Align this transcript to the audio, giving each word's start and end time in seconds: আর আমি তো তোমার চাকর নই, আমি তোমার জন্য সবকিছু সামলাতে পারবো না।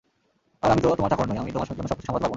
আর 0.63 0.69
আমি 0.73 0.81
তো 0.85 0.87
তোমার 0.99 1.11
চাকর 1.11 1.25
নই, 1.29 1.37
আমি 1.43 1.51
তোমার 1.55 1.67
জন্য 1.69 1.89
সবকিছু 1.91 2.07
সামলাতে 2.07 2.13
পারবো 2.13 2.25
না। 2.25 2.29